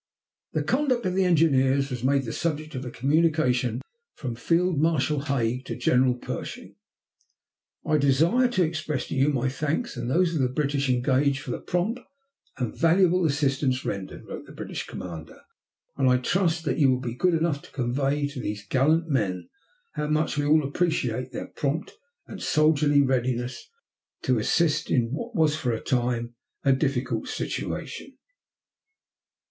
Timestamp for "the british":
10.41-10.89, 14.47-14.87